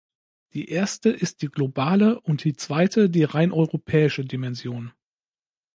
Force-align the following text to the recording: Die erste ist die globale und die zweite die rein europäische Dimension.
Die 0.53 0.67
erste 0.69 1.09
ist 1.11 1.43
die 1.43 1.49
globale 1.49 2.19
und 2.21 2.43
die 2.43 2.55
zweite 2.55 3.07
die 3.07 3.23
rein 3.23 3.51
europäische 3.51 4.25
Dimension. 4.25 4.91